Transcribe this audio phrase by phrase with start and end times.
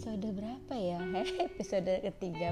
[0.00, 0.96] episode berapa ya?
[1.52, 2.48] episode ke-36.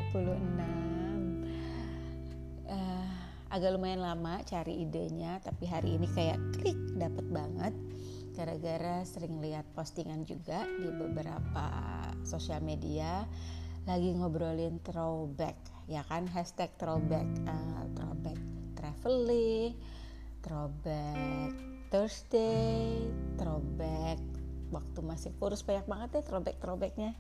[2.68, 3.08] Uh,
[3.48, 7.72] Agak lumayan lama cari idenya Tapi hari ini kayak klik dapet banget.
[8.36, 11.72] Gara-gara sering lihat postingan juga di beberapa
[12.20, 13.24] sosial media
[13.88, 15.56] Lagi ngobrolin throwback
[15.88, 16.28] Ya kan?
[16.28, 18.36] Hashtag throwback uh, Throwback
[18.76, 19.72] traveling
[20.44, 21.56] Throwback
[21.88, 23.08] Thursday
[23.40, 24.37] Throwback
[24.68, 27.12] waktu masih kurus banyak banget ya throwback-throwbacknya.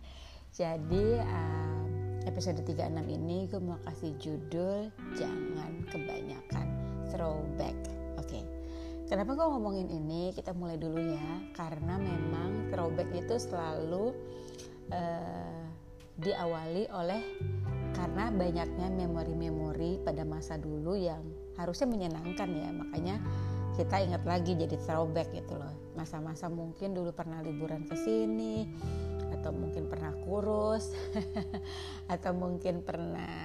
[0.52, 1.88] Jadi um,
[2.24, 6.66] episode 36 ini gue mau kasih judul jangan kebanyakan
[7.12, 7.76] throwback.
[8.20, 8.42] Oke okay.
[9.08, 10.32] kenapa gue ngomongin ini?
[10.36, 11.28] Kita mulai dulu ya.
[11.56, 14.12] Karena memang throwback itu selalu
[14.92, 15.64] uh,
[16.18, 17.22] diawali oleh
[17.94, 21.22] karena banyaknya memori-memori pada masa dulu yang
[21.58, 22.70] harusnya menyenangkan ya.
[22.70, 23.16] Makanya
[23.78, 25.70] kita ingat lagi jadi throwback gitu loh.
[25.94, 28.66] Masa-masa mungkin dulu pernah liburan ke sini
[29.38, 30.90] atau mungkin pernah kurus
[32.14, 33.38] atau mungkin pernah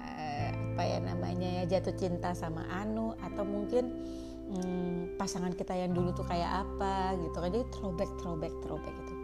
[0.00, 3.92] eh, apa ya namanya ya jatuh cinta sama Anu atau mungkin
[4.48, 7.52] hmm, pasangan kita yang dulu tuh kayak apa gitu kan.
[7.52, 9.15] Jadi throwback throwback throwback gitu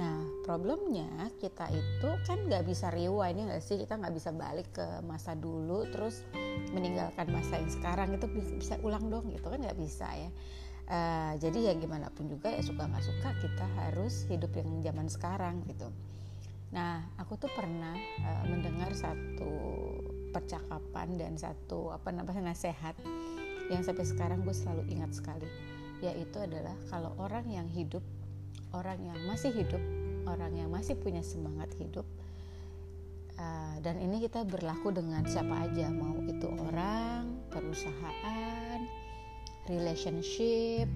[0.00, 0.16] Nah,
[0.48, 3.76] problemnya kita itu kan nggak bisa rewind ya nggak sih?
[3.76, 6.24] Kita nggak bisa balik ke masa dulu terus
[6.72, 8.24] meninggalkan masa yang sekarang itu
[8.56, 10.32] bisa ulang dong gitu kan nggak bisa ya.
[10.90, 15.06] Uh, jadi ya gimana pun juga ya suka nggak suka kita harus hidup yang zaman
[15.12, 15.92] sekarang gitu.
[16.72, 19.52] Nah, aku tuh pernah uh, mendengar satu
[20.32, 22.96] percakapan dan satu apa namanya nasihat
[23.68, 25.46] yang sampai sekarang gue selalu ingat sekali,
[26.02, 28.02] yaitu adalah kalau orang yang hidup
[28.76, 29.82] orang yang masih hidup,
[30.26, 32.06] orang yang masih punya semangat hidup.
[33.40, 38.78] Uh, dan ini kita berlaku dengan siapa aja, mau itu orang, perusahaan,
[39.66, 40.86] relationship,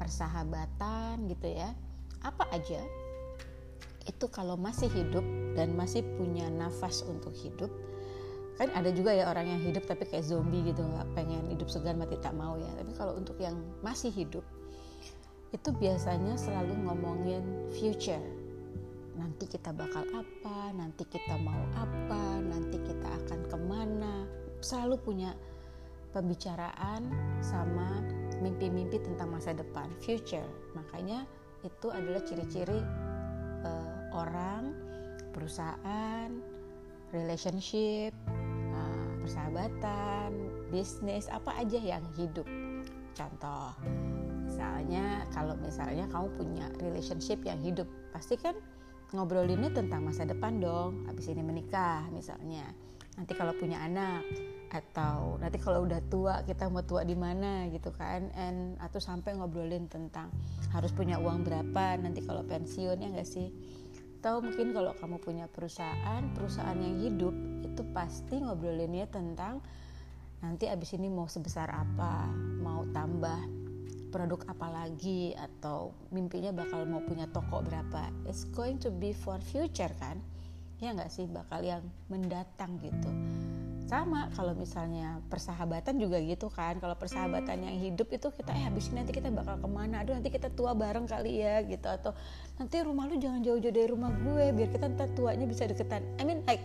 [0.00, 1.76] persahabatan gitu ya.
[2.24, 2.80] Apa aja
[4.04, 5.24] itu kalau masih hidup
[5.56, 7.72] dan masih punya nafas untuk hidup
[8.54, 11.98] kan ada juga ya orang yang hidup tapi kayak zombie gitu nggak pengen hidup segan
[11.98, 14.46] mati tak mau ya tapi kalau untuk yang masih hidup
[15.54, 18.20] itu biasanya selalu ngomongin future.
[19.14, 24.26] Nanti kita bakal apa, nanti kita mau apa, nanti kita akan ke mana.
[24.58, 25.30] Selalu punya
[26.10, 27.06] pembicaraan
[27.38, 28.02] sama
[28.42, 30.46] mimpi-mimpi tentang masa depan, future.
[30.74, 31.22] Makanya
[31.62, 32.82] itu adalah ciri-ciri
[33.62, 34.74] uh, orang,
[35.30, 36.34] perusahaan,
[37.14, 38.10] relationship,
[38.74, 40.34] uh, persahabatan,
[40.74, 42.46] bisnis, apa aja yang hidup.
[43.14, 43.70] Contoh,
[44.64, 47.84] misalnya kalau misalnya kamu punya relationship yang hidup
[48.16, 48.56] pasti kan
[49.12, 52.64] ngobrolinnya tentang masa depan dong habis ini menikah misalnya.
[53.20, 54.24] Nanti kalau punya anak
[54.72, 59.36] atau nanti kalau udah tua kita mau tua di mana gitu kan and atau sampai
[59.36, 60.32] ngobrolin tentang
[60.72, 63.52] harus punya uang berapa nanti kalau pensiun ya enggak sih?
[64.24, 67.36] Atau mungkin kalau kamu punya perusahaan perusahaan yang hidup
[67.68, 69.60] itu pasti ngobrolinnya tentang
[70.40, 72.32] nanti abis ini mau sebesar apa
[72.64, 73.63] mau tambah
[74.14, 78.14] produk apa lagi atau mimpinya bakal mau punya toko berapa.
[78.30, 80.22] It's going to be for future kan?
[80.78, 81.26] Ya nggak sih?
[81.26, 83.10] Bakal yang mendatang gitu.
[83.90, 86.78] Sama kalau misalnya persahabatan juga gitu kan.
[86.78, 90.06] Kalau persahabatan yang hidup itu kita eh habis nanti kita bakal ke mana?
[90.06, 91.90] Aduh nanti kita tua bareng kali ya gitu.
[91.90, 92.14] Atau
[92.54, 96.06] nanti rumah lu jangan jauh-jauh dari rumah gue biar kita ntar tuanya bisa deketan.
[96.16, 96.62] I mean like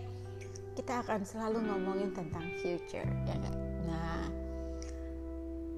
[0.78, 3.69] kita akan selalu ngomongin tentang future ya gak?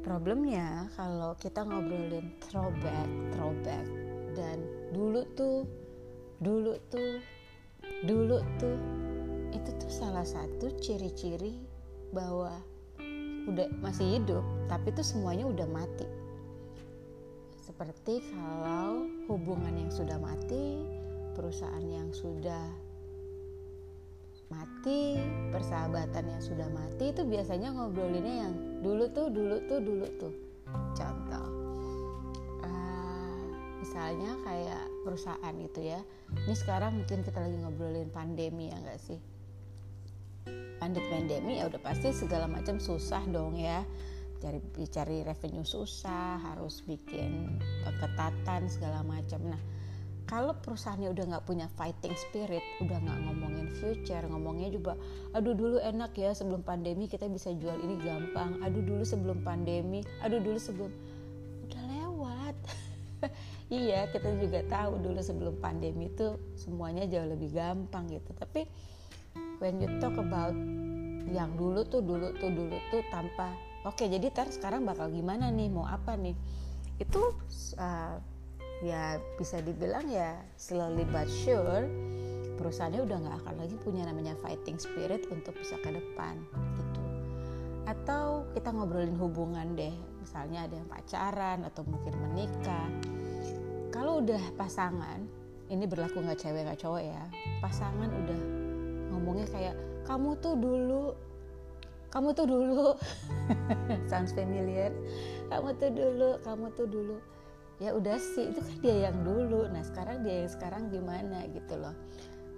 [0.02, 3.86] Problemnya kalau kita ngobrolin throwback throwback.
[4.34, 5.64] Dan dulu tuh
[6.42, 7.22] dulu tuh
[8.02, 8.78] dulu tuh
[9.54, 11.56] itu tuh salah satu ciri-ciri
[12.10, 12.58] bahwa
[13.46, 16.06] udah masih hidup tapi itu semuanya udah mati.
[17.62, 20.82] Seperti kalau hubungan yang sudah mati
[21.32, 22.60] perusahaan yang sudah
[24.52, 25.16] mati
[25.48, 30.34] persahabatan yang sudah mati itu biasanya ngobrolinnya yang dulu tuh dulu tuh dulu tuh.
[30.98, 31.46] Contoh.
[32.66, 33.46] Uh,
[33.78, 36.00] misalnya kayak perusahaan gitu ya.
[36.34, 39.18] Ini sekarang mungkin kita lagi ngobrolin pandemi ya enggak sih?
[40.82, 43.86] Pandit pandemi ya udah pasti segala macam susah dong ya.
[44.42, 44.58] Cari
[44.90, 49.46] cari revenue susah harus bikin ketatan segala macam.
[49.46, 49.62] Nah
[50.32, 54.96] kalau perusahaannya udah nggak punya fighting spirit, udah nggak ngomongin future, ngomongnya juga,
[55.36, 60.00] aduh dulu enak ya sebelum pandemi kita bisa jual ini gampang, aduh dulu sebelum pandemi,
[60.24, 60.88] aduh dulu sebelum,
[61.68, 62.56] udah lewat.
[63.84, 68.32] iya kita juga tahu dulu sebelum pandemi itu semuanya jauh lebih gampang gitu.
[68.32, 68.64] Tapi
[69.60, 70.56] when you talk about
[71.28, 73.52] yang dulu tuh dulu tuh dulu tuh tanpa,
[73.84, 76.32] oke okay, jadi tar sekarang bakal gimana nih, mau apa nih?
[76.96, 77.36] Itu
[77.76, 78.31] uh,
[78.82, 81.86] ya bisa dibilang ya slowly but sure
[82.58, 86.34] perusahaannya udah nggak akan lagi punya namanya fighting spirit untuk bisa ke depan
[86.76, 87.02] gitu.
[87.86, 92.90] Atau kita ngobrolin hubungan deh misalnya ada yang pacaran atau mungkin menikah.
[93.94, 95.22] Kalau udah pasangan
[95.70, 97.22] ini berlaku nggak cewek nggak cowok ya
[97.64, 98.40] pasangan udah
[99.14, 99.74] ngomongnya kayak
[100.04, 101.14] kamu tuh dulu
[102.12, 102.92] kamu tuh dulu.
[104.10, 104.92] Sounds familiar.
[105.48, 107.16] Kamu tuh dulu kamu tuh dulu
[107.82, 109.66] ya udah sih itu kan dia yang dulu.
[109.66, 111.94] Nah sekarang dia yang sekarang gimana gitu loh.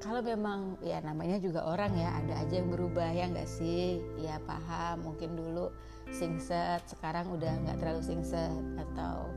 [0.05, 4.05] Kalau memang ya namanya juga orang ya ada aja yang berubah ya nggak sih?
[4.21, 5.73] Ya paham mungkin dulu
[6.13, 8.53] singset sekarang udah nggak terlalu singset.
[8.77, 9.33] Atau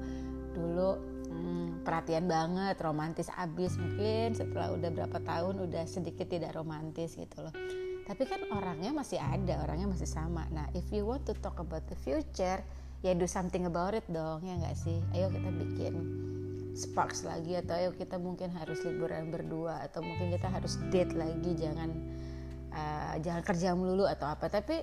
[0.51, 0.99] dulu
[1.31, 3.79] hmm, perhatian banget romantis abis.
[3.79, 7.55] Mungkin setelah udah berapa tahun udah sedikit tidak romantis gitu loh.
[8.03, 10.51] Tapi kan orangnya masih ada orangnya masih sama.
[10.51, 12.59] Nah if you want to talk about the future
[13.05, 14.97] ya do something about it dong ya nggak sih?
[15.13, 15.93] Ayo kita bikin
[16.77, 21.57] sparks lagi atau ayo kita mungkin harus liburan berdua atau mungkin kita harus date lagi
[21.57, 21.89] jangan
[22.69, 24.49] uh, jangan kerja melulu atau apa.
[24.49, 24.81] Tapi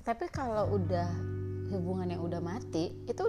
[0.00, 1.08] tapi kalau udah
[1.72, 3.24] hubungan yang udah mati itu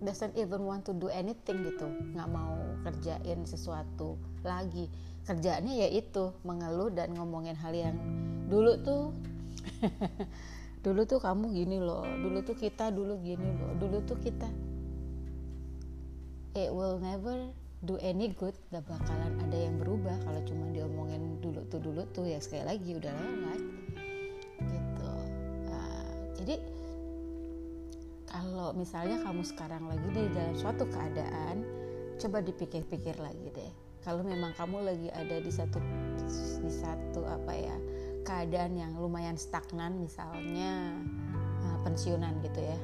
[0.00, 1.86] doesn't even want to do anything gitu.
[2.14, 2.54] Nggak mau
[2.86, 4.86] kerjain sesuatu lagi.
[5.26, 7.98] Kerjaannya ya itu mengeluh dan ngomongin hal yang
[8.46, 9.04] dulu tuh
[10.86, 14.46] dulu tuh kamu gini loh dulu tuh kita dulu gini loh dulu tuh kita.
[16.54, 17.50] It will never
[17.82, 22.30] do any good gak bakalan ada yang berubah kalau cuma diomongin dulu tuh dulu tuh
[22.30, 23.60] ya sekali lagi udah lewat
[24.62, 25.10] gitu.
[25.74, 26.54] Uh, jadi
[28.30, 31.66] kalau misalnya kamu sekarang lagi di dalam suatu keadaan
[32.16, 33.72] coba dipikir-pikir lagi deh.
[34.06, 35.82] Kalau memang kamu lagi ada di satu
[36.62, 37.76] di satu apa ya
[38.26, 40.98] keadaan yang lumayan stagnan misalnya
[41.62, 42.78] uh, pensiunan gitu ya.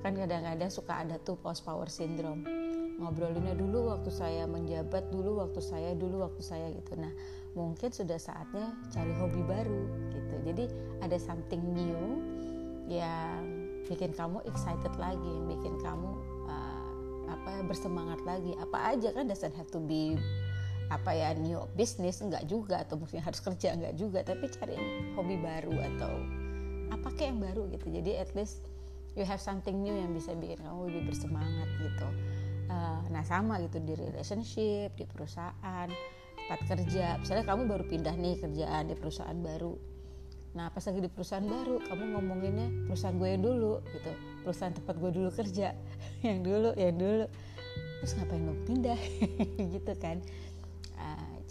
[0.00, 2.42] Kan kadang-kadang suka ada tuh post power syndrome.
[2.96, 6.96] Ngobrolinnya dulu waktu saya menjabat dulu waktu saya dulu waktu saya gitu.
[6.96, 7.12] Nah
[7.52, 9.82] mungkin sudah saatnya cari hobi baru
[10.16, 10.34] gitu.
[10.48, 10.64] Jadi
[11.04, 12.00] ada something new
[12.88, 13.44] yang
[13.86, 16.10] bikin kamu excited lagi yang bikin kamu
[16.48, 16.88] uh,
[17.28, 18.56] apa bersemangat lagi.
[18.58, 20.16] Apa aja kan doesn't have to be
[20.92, 24.76] apa ya new business enggak juga atau mungkin harus kerja enggak juga tapi cari
[25.16, 26.12] hobi baru atau
[26.92, 27.86] apa kayak yang baru gitu.
[27.88, 28.60] Jadi at least
[29.16, 32.08] you have something new yang bisa bikin kamu lebih bersemangat gitu.
[32.68, 35.88] Uh, nah sama gitu di relationship di perusahaan
[36.44, 37.16] tempat kerja.
[37.16, 39.72] Misalnya kamu baru pindah nih kerjaan di perusahaan baru.
[40.52, 44.12] Nah pas lagi di perusahaan baru kamu ngomonginnya perusahaan gue yang dulu gitu.
[44.44, 45.72] Perusahaan tempat gue dulu kerja.
[46.26, 47.26] Yang dulu yang dulu.
[48.02, 48.98] Terus ngapain lo pindah?
[49.74, 50.18] Gitu kan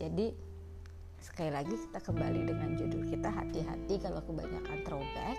[0.01, 0.33] jadi
[1.21, 5.37] sekali lagi kita kembali dengan judul kita hati-hati kalau kebanyakan throwback.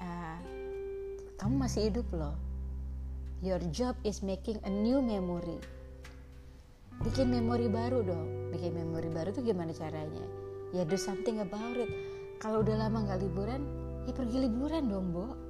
[0.00, 0.40] Uh,
[1.36, 2.32] kamu masih hidup loh.
[3.44, 5.60] Your job is making a new memory.
[7.04, 8.56] Bikin memori baru dong.
[8.56, 10.24] Bikin memori baru tuh gimana caranya?
[10.72, 11.92] Ya do something about it.
[12.40, 13.60] Kalau udah lama nggak liburan,
[14.08, 15.45] ya pergi liburan dong, Bo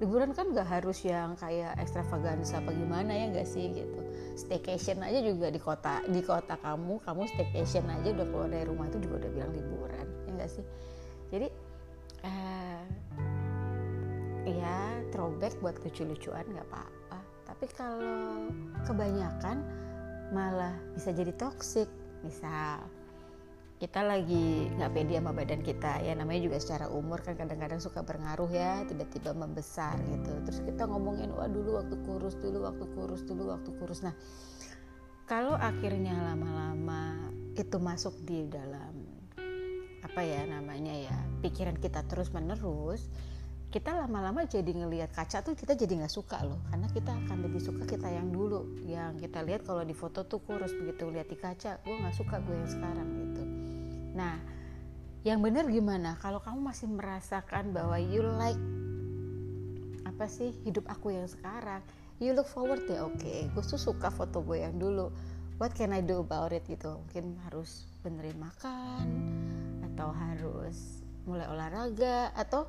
[0.00, 4.00] liburan kan gak harus yang kayak ekstravaganza apa gimana ya gak sih gitu.
[4.34, 8.88] Staycation aja juga di kota di kota kamu kamu staycation aja udah keluar dari rumah
[8.88, 10.64] itu juga udah bilang liburan ya gak sih?
[11.28, 11.48] Jadi
[12.24, 12.82] uh,
[14.48, 14.78] ya
[15.12, 17.18] throwback buat lucu-lucuan nggak apa-apa.
[17.44, 18.48] Tapi kalau
[18.88, 19.60] kebanyakan
[20.32, 21.90] malah bisa jadi toxic
[22.24, 22.86] misal
[23.80, 26.04] kita lagi nggak pede sama badan kita.
[26.04, 30.36] Ya namanya juga secara umur kan kadang-kadang suka berngaruh ya tiba-tiba membesar gitu.
[30.44, 34.04] Terus kita ngomongin wah dulu waktu kurus dulu waktu kurus dulu waktu kurus.
[34.04, 34.12] Nah
[35.24, 39.00] kalau akhirnya lama-lama itu masuk di dalam
[40.04, 43.08] apa ya namanya ya pikiran kita terus menerus
[43.70, 46.60] kita lama-lama jadi ngelihat kaca tuh kita jadi nggak suka loh.
[46.68, 48.76] Karena kita akan lebih suka kita yang dulu.
[48.84, 52.44] Yang kita lihat kalau di foto tuh kurus begitu lihat di kaca gue nggak suka
[52.44, 53.49] gue yang sekarang gitu
[54.14, 54.36] Nah,
[55.22, 56.16] yang benar gimana?
[56.18, 58.58] Kalau kamu masih merasakan bahwa you like
[60.08, 61.80] apa sih hidup aku yang sekarang,
[62.20, 65.12] you look forward ya oke, okay, gue tuh suka foto gue yang dulu.
[65.60, 67.04] What can I do about it gitu?
[67.04, 69.04] Mungkin harus benerin makan
[69.92, 72.64] atau harus mulai olahraga atau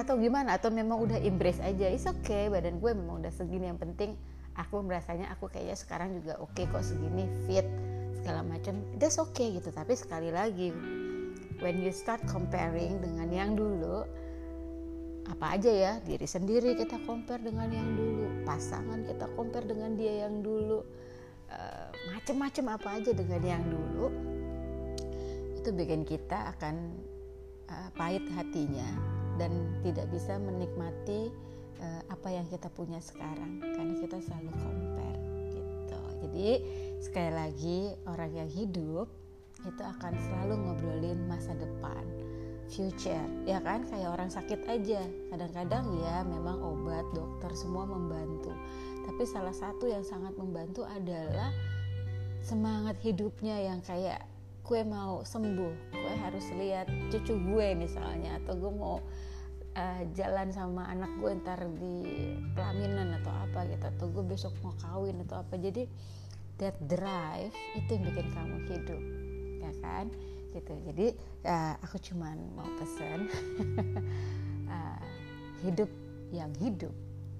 [0.00, 3.76] atau gimana atau memang udah embrace aja is okay badan gue memang udah segini yang
[3.76, 4.16] penting
[4.56, 7.68] aku merasanya aku kayaknya sekarang juga oke okay kok segini fit
[8.20, 9.70] segala macam that's okay gitu.
[9.70, 10.74] Tapi sekali lagi
[11.62, 14.06] when you start comparing dengan yang dulu
[15.28, 20.24] apa aja ya diri sendiri kita compare dengan yang dulu pasangan kita compare dengan dia
[20.24, 20.80] yang dulu
[21.52, 24.08] uh, macem-macem apa aja dengan yang dulu
[25.68, 26.96] itu bikin kita akan
[27.68, 28.88] uh, pahit hatinya
[29.36, 29.52] dan
[29.84, 31.28] tidak bisa menikmati
[31.78, 33.62] uh, apa yang kita punya sekarang.
[33.62, 35.20] Karena kita selalu compare
[35.54, 36.00] gitu.
[36.26, 36.48] Jadi
[36.98, 37.78] sekali lagi
[38.10, 39.06] orang yang hidup
[39.66, 42.06] itu akan selalu ngobrolin masa depan
[42.68, 43.26] future.
[43.48, 43.88] Ya kan?
[43.88, 45.02] Kayak orang sakit aja.
[45.32, 48.52] Kadang-kadang ya memang obat dokter semua membantu.
[49.08, 51.50] Tapi salah satu yang sangat membantu adalah
[52.44, 54.22] semangat hidupnya yang kayak
[54.62, 55.74] gue mau sembuh.
[55.96, 59.00] Gue harus lihat cucu gue misalnya atau gue mau
[59.74, 62.04] uh, jalan sama anak gue ntar di
[62.52, 65.56] pelaminan atau apa gitu atau gue besok mau kawin atau apa.
[65.56, 65.88] Jadi
[66.58, 69.02] that drive itu yang bikin kamu hidup
[69.62, 70.06] ya kan?
[70.52, 70.72] Gitu.
[70.90, 71.06] Jadi
[71.46, 73.30] uh, aku cuman mau pesan
[74.66, 75.02] uh,
[75.64, 75.90] hidup
[76.34, 76.92] yang hidup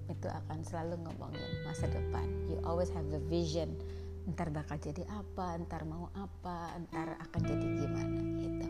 [0.08, 2.25] itu akan selalu ngomongin masa depan.
[2.48, 3.76] You always have a vision.
[4.28, 8.66] Ntar bakal jadi apa ntar mau apa ntar akan jadi gimana gitu.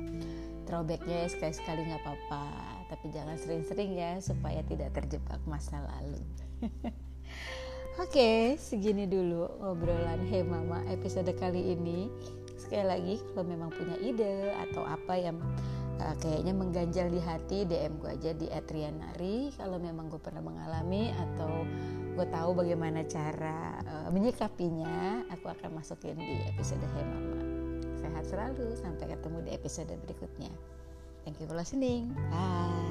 [0.66, 2.44] Throwbacknya ya sekali-sekali nggak apa-apa.
[2.90, 6.20] Tapi jangan sering-sering ya supaya tidak terjebak masa lalu
[7.98, 12.06] Oke, segini dulu ngobrolan Hey Mama episode kali ini.
[12.54, 15.34] Sekali lagi kalau memang punya ide atau apa yang
[15.98, 19.50] uh, kayaknya mengganjal di hati DM gue aja di @rianari.
[19.58, 21.66] Kalau memang gue pernah mengalami atau
[22.14, 27.42] gue tahu bagaimana cara uh, menyikapinya aku akan masukin di episode Hey Mama.
[27.98, 30.54] Sehat selalu sampai ketemu di episode berikutnya.
[31.26, 32.14] Thank you for listening.
[32.30, 32.87] Bye